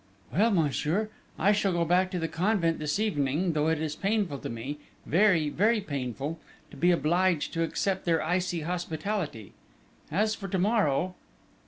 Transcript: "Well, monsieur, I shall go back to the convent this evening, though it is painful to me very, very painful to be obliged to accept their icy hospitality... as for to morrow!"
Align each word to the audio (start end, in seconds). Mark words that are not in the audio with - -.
"Well, 0.33 0.49
monsieur, 0.49 1.09
I 1.37 1.51
shall 1.51 1.73
go 1.73 1.85
back 1.85 2.09
to 2.09 2.17
the 2.17 2.27
convent 2.27 2.79
this 2.79 2.97
evening, 2.97 3.53
though 3.53 3.67
it 3.67 3.79
is 3.79 3.95
painful 3.95 4.39
to 4.39 4.49
me 4.49 4.79
very, 5.05 5.47
very 5.49 5.79
painful 5.79 6.39
to 6.71 6.75
be 6.75 6.89
obliged 6.89 7.53
to 7.53 7.61
accept 7.63 8.05
their 8.05 8.19
icy 8.23 8.61
hospitality... 8.61 9.53
as 10.09 10.33
for 10.33 10.47
to 10.47 10.57
morrow!" 10.57 11.13